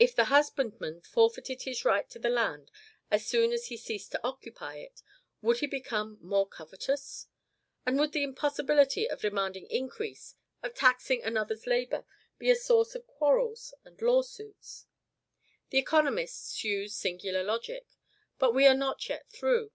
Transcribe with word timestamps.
if 0.00 0.12
the 0.12 0.24
husbandman 0.24 1.00
forfeited 1.02 1.62
his 1.62 1.84
right 1.84 2.10
to 2.10 2.18
the 2.18 2.28
land 2.28 2.68
as 3.12 3.24
soon 3.24 3.52
as 3.52 3.66
he 3.66 3.76
ceased 3.76 4.10
to 4.10 4.26
occupy 4.26 4.74
it, 4.74 5.04
would 5.40 5.60
he 5.60 5.68
become 5.68 6.18
more 6.20 6.48
covetous? 6.48 7.28
And 7.86 7.96
would 7.96 8.10
the 8.10 8.24
impossibility 8.24 9.08
of 9.08 9.20
demanding 9.20 9.68
increase, 9.68 10.34
of 10.64 10.74
taxing 10.74 11.22
another's 11.22 11.64
labor, 11.64 12.04
be 12.40 12.50
a 12.50 12.56
source 12.56 12.96
of 12.96 13.06
quarrels 13.06 13.72
and 13.84 14.02
law 14.02 14.22
suits? 14.22 14.86
The 15.70 15.78
economists 15.78 16.64
use 16.64 16.96
singular 16.96 17.44
logic. 17.44 17.86
But 18.40 18.52
we 18.52 18.66
are 18.66 18.74
not 18.74 19.08
yet 19.08 19.30
through. 19.30 19.70